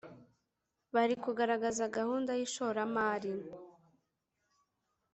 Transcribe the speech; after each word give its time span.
bari 0.93 1.15
kugaragaza 1.23 1.83
gahunda 1.97 2.31
y 2.39 2.43
ishoramari. 2.47 3.31